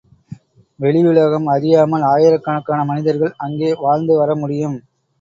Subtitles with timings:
[0.79, 4.77] வெளியுலகம் அறியாமல் ஆயிரக்கணக்கான மனிதர்கள் அங்கே வாழ்ந்து வரமுடியும்.